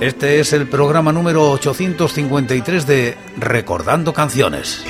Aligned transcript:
Este 0.00 0.40
es 0.40 0.52
el 0.52 0.68
programa 0.68 1.10
número 1.10 1.50
853 1.52 2.86
de 2.86 3.16
Recordando 3.38 4.12
Canciones. 4.12 4.84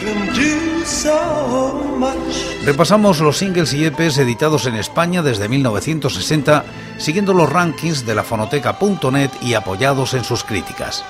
Repasamos 2.64 3.20
los 3.20 3.38
singles 3.38 3.72
y 3.72 3.84
EPs 3.84 4.18
editados 4.18 4.66
en 4.66 4.74
España 4.74 5.22
desde 5.22 5.48
1960, 5.48 6.64
siguiendo 6.98 7.34
los 7.34 7.48
rankings 7.48 8.04
de 8.04 8.16
la 8.16 8.24
fonoteca.net 8.24 9.30
y 9.42 9.54
apoyados 9.54 10.12
en 10.14 10.24
sus 10.24 10.42
críticas. 10.42 11.04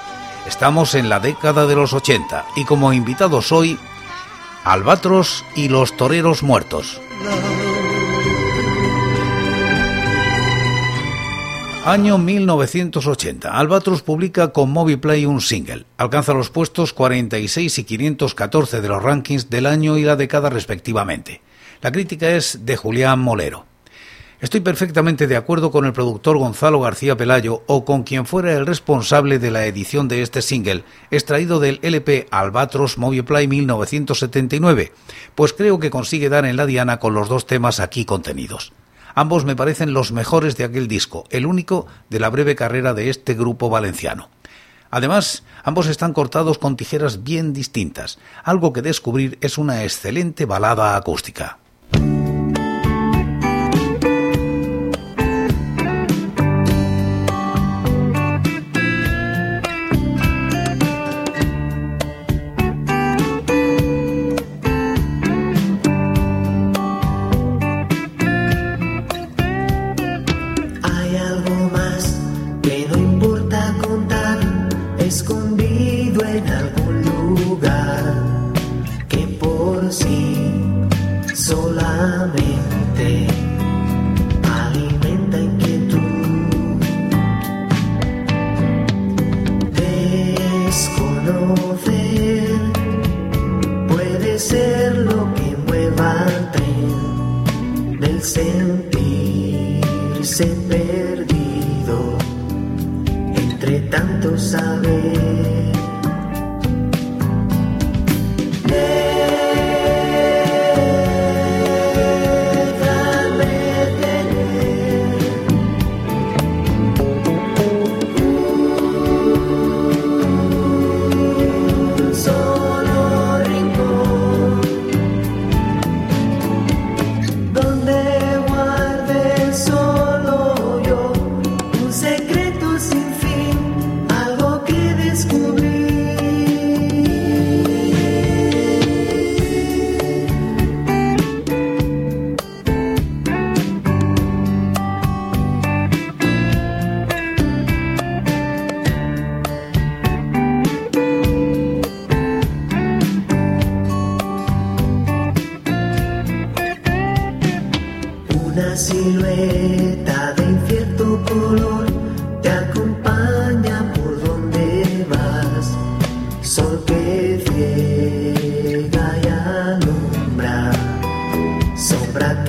Estamos 0.46 0.94
en 0.94 1.08
la 1.08 1.18
década 1.18 1.66
de 1.66 1.74
los 1.74 1.94
80 1.94 2.44
y 2.54 2.64
como 2.64 2.92
invitados 2.92 3.50
hoy, 3.50 3.78
Albatros 4.64 5.42
y 5.54 5.68
los 5.68 5.96
Toreros 5.96 6.42
Muertos. 6.42 7.00
Año 11.86 12.18
1980. 12.18 13.48
Albatros 13.48 14.02
publica 14.02 14.48
con 14.48 14.72
Moviplay 14.72 15.24
un 15.24 15.40
single. 15.40 15.84
Alcanza 15.98 16.34
los 16.34 16.50
puestos 16.50 16.92
46 16.92 17.78
y 17.78 17.84
514 17.84 18.80
de 18.80 18.88
los 18.88 19.00
rankings 19.00 19.50
del 19.50 19.66
año 19.66 19.96
y 19.96 20.02
la 20.02 20.16
década 20.16 20.50
respectivamente. 20.50 21.42
La 21.82 21.92
crítica 21.92 22.30
es 22.30 22.66
de 22.66 22.76
Julián 22.76 23.20
Molero. 23.20 23.66
Estoy 24.40 24.62
perfectamente 24.62 25.28
de 25.28 25.36
acuerdo 25.36 25.70
con 25.70 25.84
el 25.84 25.92
productor 25.92 26.38
Gonzalo 26.38 26.80
García 26.80 27.16
Pelayo 27.16 27.62
o 27.68 27.84
con 27.84 28.02
quien 28.02 28.26
fuera 28.26 28.52
el 28.54 28.66
responsable 28.66 29.38
de 29.38 29.52
la 29.52 29.64
edición 29.66 30.08
de 30.08 30.22
este 30.22 30.42
single, 30.42 30.82
extraído 31.12 31.60
del 31.60 31.78
LP 31.82 32.26
Albatros 32.32 32.98
Moviplay 32.98 33.46
1979, 33.46 34.92
pues 35.36 35.52
creo 35.52 35.78
que 35.78 35.90
consigue 35.90 36.30
dar 36.30 36.46
en 36.46 36.56
la 36.56 36.66
diana 36.66 36.98
con 36.98 37.14
los 37.14 37.28
dos 37.28 37.46
temas 37.46 37.78
aquí 37.78 38.04
contenidos. 38.04 38.72
Ambos 39.18 39.46
me 39.46 39.56
parecen 39.56 39.94
los 39.94 40.12
mejores 40.12 40.58
de 40.58 40.64
aquel 40.64 40.88
disco, 40.88 41.24
el 41.30 41.46
único 41.46 41.86
de 42.10 42.20
la 42.20 42.28
breve 42.28 42.54
carrera 42.54 42.92
de 42.92 43.08
este 43.08 43.32
grupo 43.32 43.70
valenciano. 43.70 44.28
Además, 44.90 45.42
ambos 45.64 45.86
están 45.86 46.12
cortados 46.12 46.58
con 46.58 46.76
tijeras 46.76 47.24
bien 47.24 47.54
distintas. 47.54 48.18
Algo 48.44 48.74
que 48.74 48.82
descubrir 48.82 49.38
es 49.40 49.56
una 49.56 49.84
excelente 49.84 50.44
balada 50.44 50.96
acústica. 50.96 51.56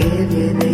give 0.09 0.31
you 0.34 0.66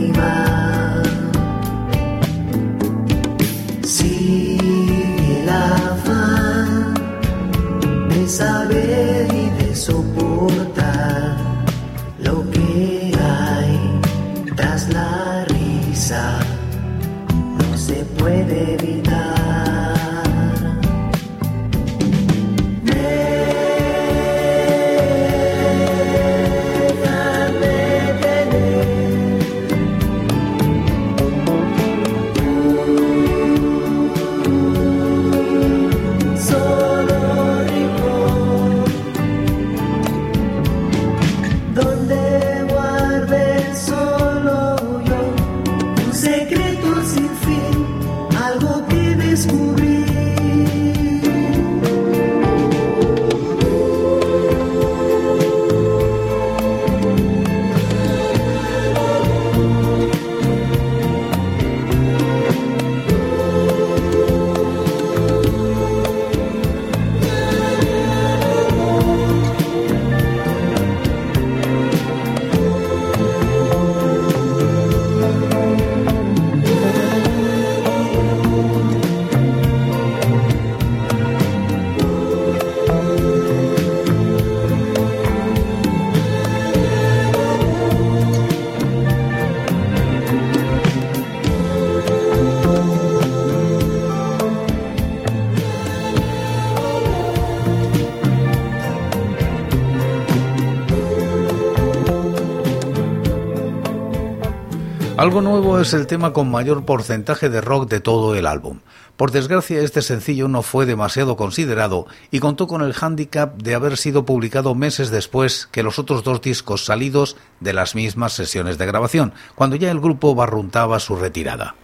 Algo 105.24 105.40
nuevo 105.40 105.80
es 105.80 105.94
el 105.94 106.06
tema 106.06 106.34
con 106.34 106.52
mayor 106.52 106.84
porcentaje 106.84 107.48
de 107.48 107.62
rock 107.62 107.90
de 107.90 108.02
todo 108.02 108.36
el 108.36 108.46
álbum. 108.46 108.82
Por 109.16 109.32
desgracia, 109.32 109.80
este 109.80 110.02
sencillo 110.02 110.50
no 110.50 110.64
fue 110.64 110.86
demasiado 110.86 111.38
considerado 111.38 112.08
y 112.30 112.42
contó 112.42 112.68
con 112.68 112.82
el 112.82 112.92
hándicap 112.92 113.56
de 113.56 113.74
haber 113.74 113.96
sido 113.96 114.26
publicado 114.26 114.76
meses 114.76 115.12
después 115.12 115.70
que 115.72 115.82
los 115.82 115.98
otros 115.98 116.26
dos 116.26 116.42
discos 116.42 116.84
salidos 116.84 117.38
de 117.62 117.72
las 117.72 117.96
mismas 117.96 118.34
sesiones 118.34 118.78
de 118.78 118.86
grabación, 118.86 119.34
cuando 119.56 119.78
ya 119.78 119.92
el 119.92 120.02
grupo 120.02 120.36
barruntaba 120.36 121.00
su 121.00 121.16
retirada. 121.16 121.76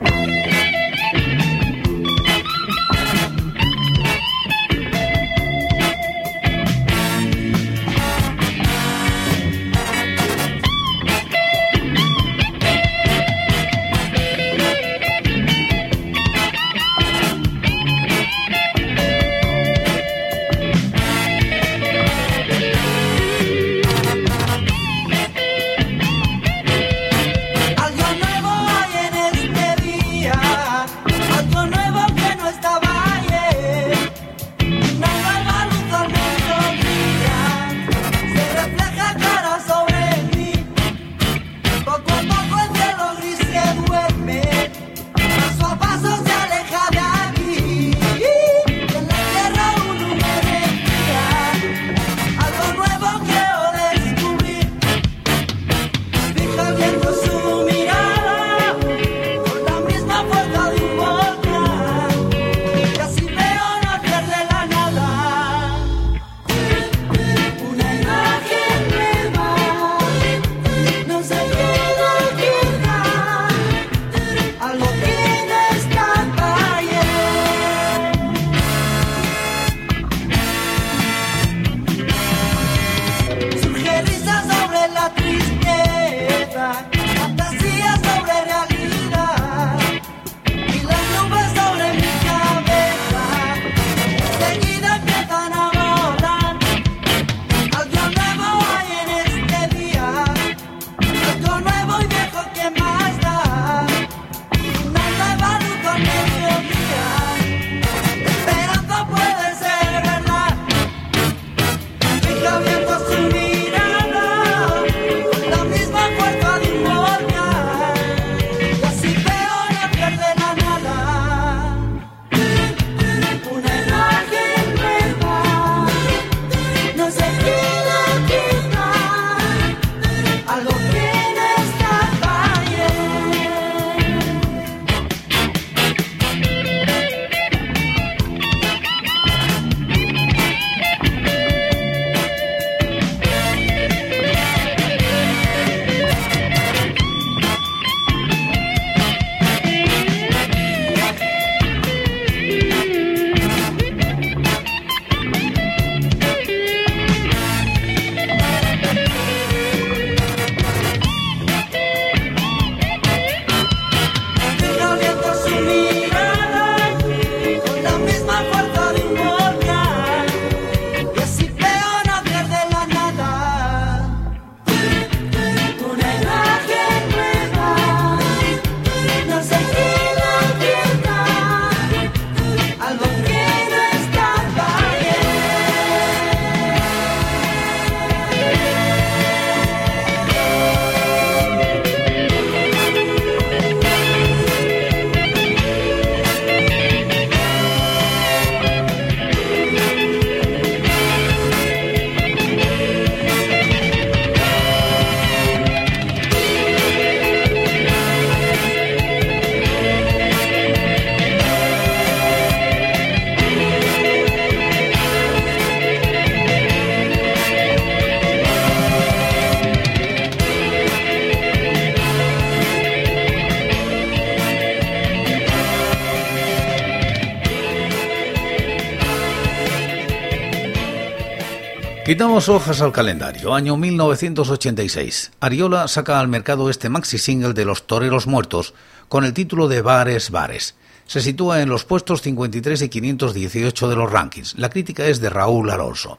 Quitamos 232.09 232.49
hojas 232.49 232.81
al 232.81 232.91
calendario. 232.91 233.53
Año 233.53 233.77
1986. 233.77 235.31
Ariola 235.41 235.87
saca 235.87 236.19
al 236.19 236.27
mercado 236.27 236.71
este 236.71 236.89
maxi 236.89 237.19
single 237.19 237.53
de 237.53 237.65
Los 237.65 237.85
Toreros 237.85 238.25
Muertos 238.25 238.73
con 239.09 239.25
el 239.25 239.33
título 239.35 239.67
de 239.67 239.83
Bares 239.83 240.31
Bares. 240.31 240.73
Se 241.05 241.21
sitúa 241.21 241.61
en 241.61 241.69
los 241.69 241.85
puestos 241.85 242.23
53 242.23 242.81
y 242.81 242.89
518 242.89 243.87
de 243.87 243.95
los 243.95 244.11
rankings. 244.11 244.57
La 244.57 244.71
crítica 244.71 245.05
es 245.05 245.21
de 245.21 245.29
Raúl 245.29 245.69
Alonso. 245.69 246.17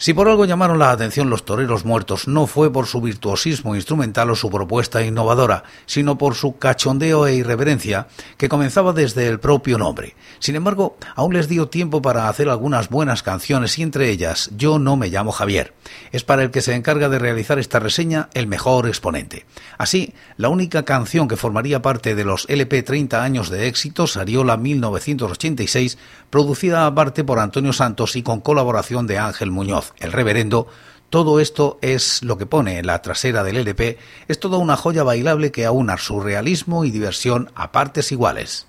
Si 0.00 0.14
por 0.14 0.30
algo 0.30 0.46
llamaron 0.46 0.78
la 0.78 0.92
atención 0.92 1.28
los 1.28 1.44
toreros 1.44 1.84
muertos, 1.84 2.26
no 2.26 2.46
fue 2.46 2.72
por 2.72 2.86
su 2.86 3.02
virtuosismo 3.02 3.74
instrumental 3.74 4.30
o 4.30 4.34
su 4.34 4.48
propuesta 4.48 5.02
innovadora, 5.04 5.62
sino 5.84 6.16
por 6.16 6.34
su 6.36 6.56
cachondeo 6.56 7.26
e 7.26 7.34
irreverencia, 7.34 8.08
que 8.38 8.48
comenzaba 8.48 8.94
desde 8.94 9.28
el 9.28 9.40
propio 9.40 9.76
nombre. 9.76 10.16
Sin 10.38 10.56
embargo, 10.56 10.96
aún 11.16 11.34
les 11.34 11.48
dio 11.50 11.68
tiempo 11.68 12.00
para 12.00 12.30
hacer 12.30 12.48
algunas 12.48 12.88
buenas 12.88 13.22
canciones 13.22 13.78
y 13.78 13.82
entre 13.82 14.08
ellas 14.08 14.48
Yo 14.56 14.78
no 14.78 14.96
me 14.96 15.10
llamo 15.10 15.32
Javier. 15.32 15.74
Es 16.12 16.24
para 16.24 16.44
el 16.44 16.50
que 16.50 16.62
se 16.62 16.74
encarga 16.74 17.10
de 17.10 17.18
realizar 17.18 17.58
esta 17.58 17.78
reseña 17.78 18.30
el 18.32 18.46
mejor 18.46 18.88
exponente. 18.88 19.44
Así, 19.76 20.14
la 20.38 20.48
única 20.48 20.86
canción 20.86 21.28
que 21.28 21.36
formaría 21.36 21.82
parte 21.82 22.14
de 22.14 22.24
los 22.24 22.46
LP 22.48 22.84
30 22.84 23.22
años 23.22 23.50
de 23.50 23.66
éxito, 23.66 24.06
Sariola 24.06 24.56
1986, 24.56 25.98
producida 26.30 26.86
aparte 26.86 27.22
por 27.22 27.38
Antonio 27.38 27.74
Santos 27.74 28.16
y 28.16 28.22
con 28.22 28.40
colaboración 28.40 29.06
de 29.06 29.18
Ángel 29.18 29.50
Muñoz 29.50 29.89
el 29.98 30.12
reverendo, 30.12 30.68
Todo 31.10 31.40
esto 31.40 31.78
es 31.82 32.22
lo 32.22 32.38
que 32.38 32.46
pone 32.46 32.78
en 32.78 32.86
la 32.86 33.02
trasera 33.02 33.42
del 33.42 33.56
LP, 33.56 33.98
es 34.28 34.38
toda 34.38 34.58
una 34.58 34.76
joya 34.76 35.02
bailable 35.02 35.50
que 35.50 35.66
aúna 35.66 35.98
surrealismo 35.98 36.84
y 36.84 36.92
diversión 36.92 37.50
a 37.56 37.72
partes 37.72 38.12
iguales. 38.12 38.68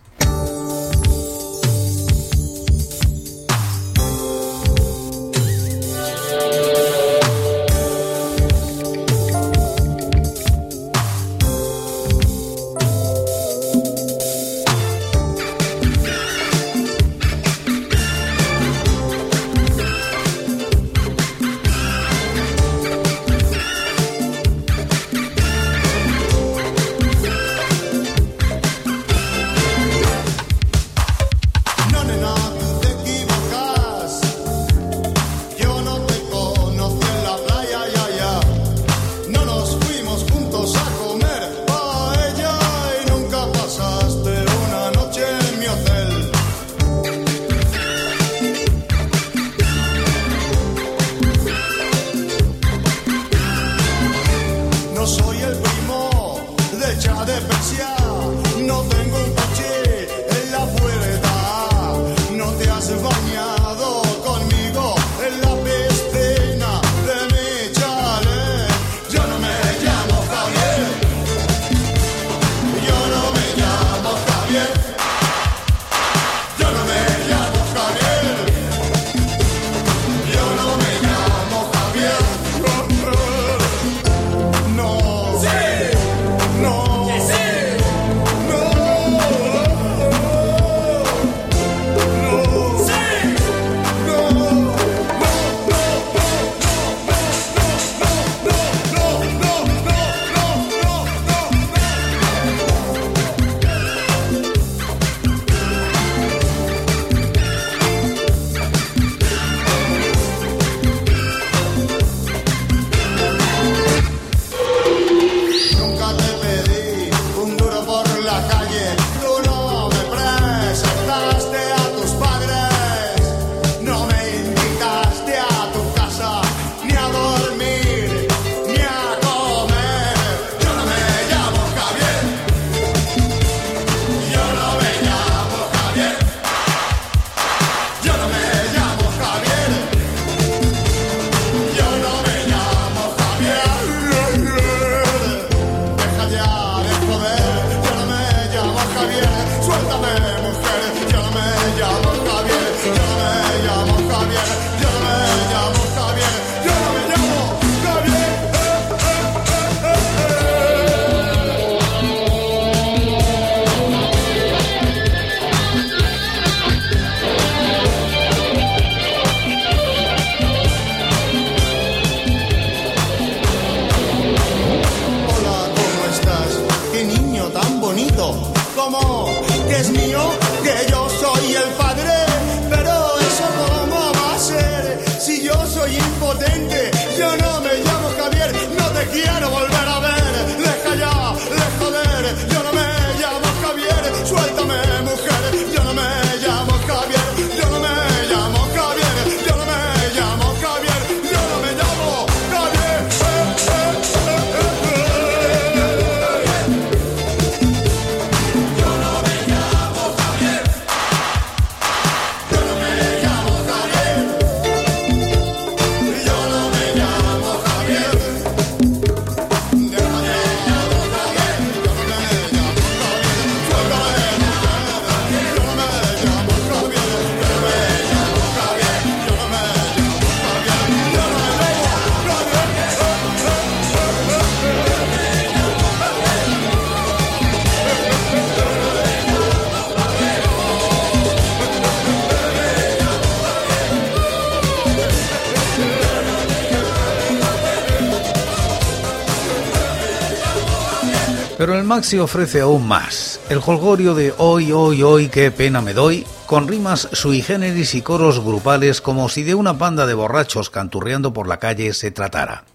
Pero 251.72 251.80
el 251.80 251.88
Maxi 251.88 252.20
ofrece 252.20 252.60
aún 252.60 252.86
más. 252.86 253.40
El 253.48 253.62
holgorio 253.66 254.14
de 254.14 254.34
hoy, 254.40 254.74
hoy, 254.74 255.04
hoy, 255.04 255.30
qué 255.30 255.52
pena 255.52 255.80
me 255.80 255.94
doy, 255.94 256.26
con 256.46 256.68
rimas 256.68 257.08
sui 257.14 257.42
generis 257.42 257.96
y 257.96 258.02
coros 258.02 258.44
grupales 258.44 259.00
como 259.00 259.30
si 259.30 259.44
de 259.44 259.56
una 259.56 259.78
panda 259.78 260.06
de 260.06 260.14
borrachos 260.14 260.70
canturreando 260.70 261.32
por 261.32 261.48
la 261.48 261.60
calle 261.60 261.94
se 261.94 262.12
tratara. 262.12 262.66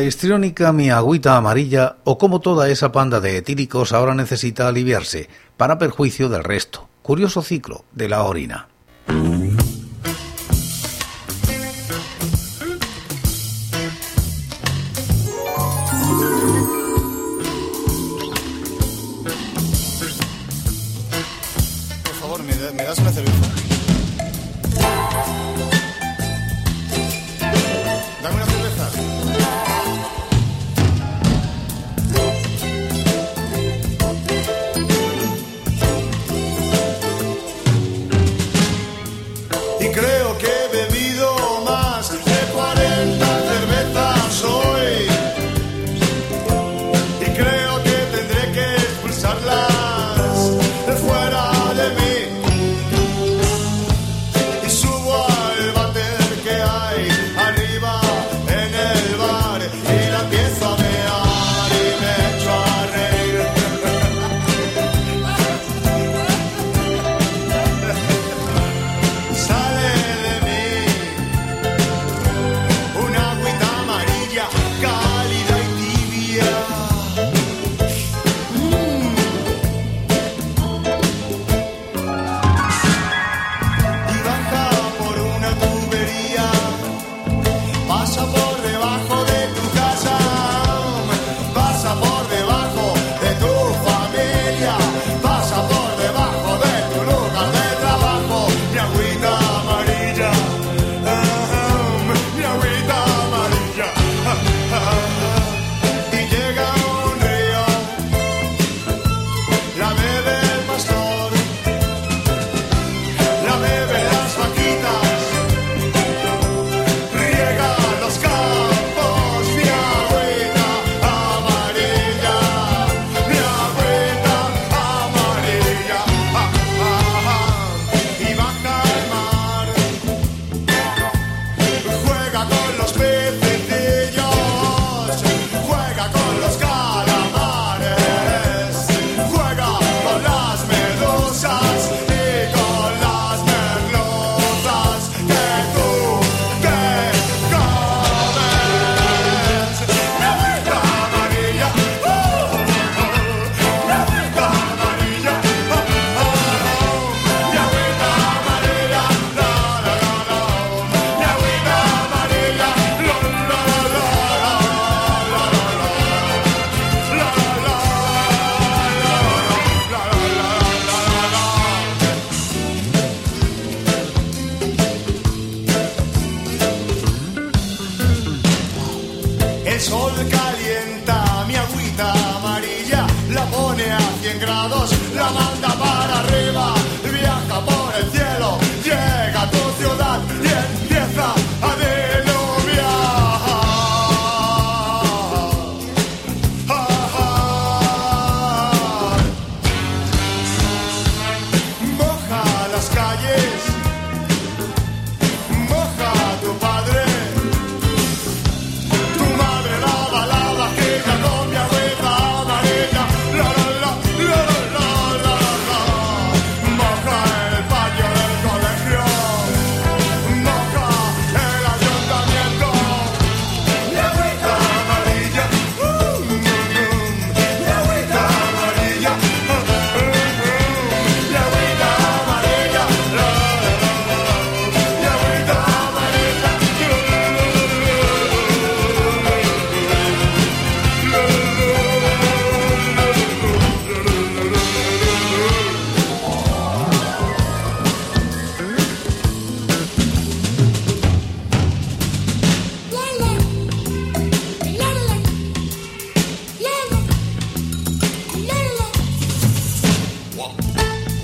La 0.00 0.06
histriónica 0.06 0.72
mi 0.72 0.88
agüita 0.88 1.36
amarilla 1.36 1.96
o 2.04 2.16
como 2.16 2.40
toda 2.40 2.70
esa 2.70 2.90
panda 2.90 3.20
de 3.20 3.36
etíricos 3.36 3.92
ahora 3.92 4.14
necesita 4.14 4.66
aliviarse, 4.66 5.28
para 5.58 5.76
perjuicio 5.76 6.30
del 6.30 6.42
resto. 6.42 6.88
Curioso 7.02 7.42
ciclo 7.42 7.84
de 7.92 8.08
la 8.08 8.22
orina. 8.22 8.69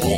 Y 0.07 0.13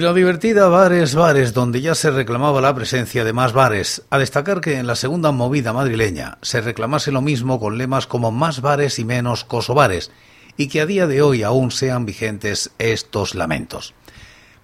la 0.00 0.12
divertida 0.12 0.68
Bares 0.68 1.14
Bares, 1.14 1.54
donde 1.54 1.80
ya 1.80 1.94
se 1.94 2.10
reclamaba 2.10 2.60
la 2.60 2.74
presencia 2.74 3.24
de 3.24 3.32
más 3.32 3.52
bares. 3.52 4.02
A 4.10 4.18
destacar 4.18 4.60
que 4.60 4.78
en 4.78 4.86
la 4.86 4.94
segunda 4.94 5.32
movida 5.32 5.72
madrileña 5.72 6.38
se 6.42 6.60
reclamase 6.60 7.10
lo 7.10 7.22
mismo 7.22 7.58
con 7.58 7.78
lemas 7.78 8.06
como 8.06 8.30
más 8.30 8.60
bares 8.60 8.98
y 8.98 9.04
menos 9.04 9.44
cosobares, 9.44 10.10
y 10.56 10.68
que 10.68 10.80
a 10.80 10.86
día 10.86 11.06
de 11.06 11.22
hoy 11.22 11.42
aún 11.42 11.70
sean 11.70 12.06
vigentes 12.06 12.70
estos 12.78 13.34
lamentos. 13.34 13.94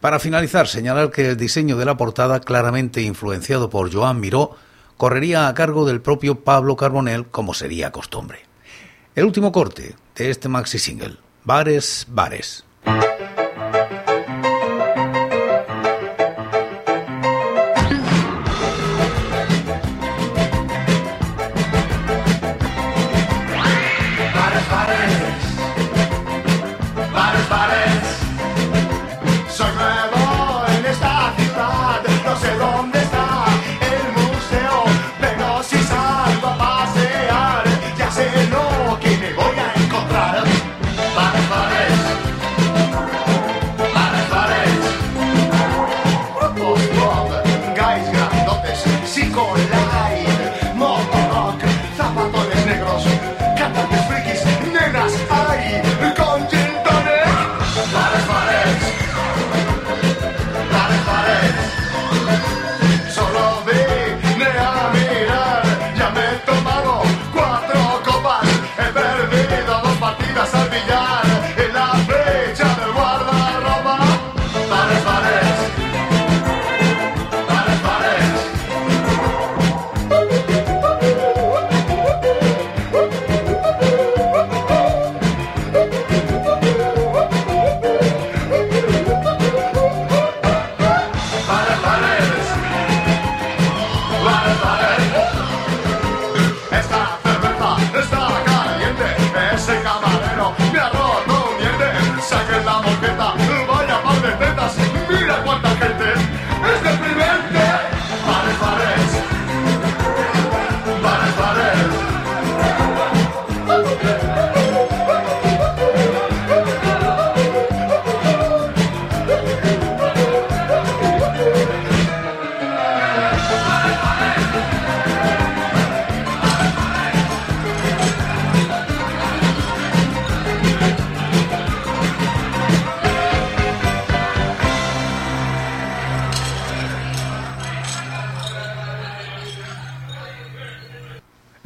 Para 0.01 0.19
finalizar, 0.19 0.69
señalar 0.69 1.11
que 1.11 1.31
el 1.31 1.37
diseño 1.37 1.77
de 1.77 1.87
la 1.87 1.97
portada, 1.97 2.41
claramente 2.41 3.01
influenciado 3.01 3.71
por 3.71 3.93
Joan 3.93 4.21
Miró, 4.21 4.57
correría 4.97 5.49
a 5.49 5.55
cargo 5.55 5.87
del 5.87 6.03
propio 6.03 6.45
Pablo 6.45 6.77
Carbonell, 6.77 7.27
como 7.27 7.55
sería 7.55 7.91
costumbre. 7.91 8.41
El 9.15 9.25
último 9.25 9.53
corte 9.53 9.97
de 10.17 10.31
este 10.31 10.49
maxi 10.49 10.79
single, 10.79 11.17
Bares 11.45 12.07
Bares. 12.11 12.65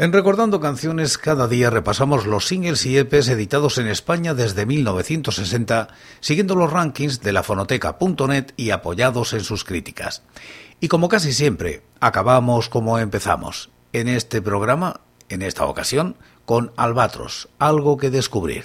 En 0.09 0.15
Recordando 0.15 0.59
Canciones, 0.59 1.19
cada 1.19 1.49
día 1.49 1.69
repasamos 1.69 2.25
los 2.25 2.47
singles 2.47 2.87
y 2.87 2.97
EPs 2.97 3.29
editados 3.29 3.77
en 3.77 3.89
España 3.89 4.33
desde 4.33 4.65
1960, 4.65 5.89
siguiendo 6.21 6.55
los 6.55 6.73
rankings 6.73 7.21
de 7.21 7.35
la 7.35 7.43
fonoteca.net 7.43 8.53
y 8.57 8.71
apoyados 8.71 9.35
en 9.35 9.45
sus 9.45 9.65
críticas. 9.65 10.23
Y 10.81 10.89
como 10.89 11.11
casi 11.11 11.35
siempre, 11.35 11.83
acabamos 12.01 12.71
como 12.71 12.99
empezamos. 12.99 13.69
En 13.93 14.09
este 14.09 14.41
programa, 14.41 15.03
en 15.29 15.43
esta 15.43 15.67
ocasión, 15.67 16.17
con 16.47 16.73
Albatros, 16.79 17.51
algo 17.59 17.99
que 17.99 18.09
descubrir. 18.09 18.65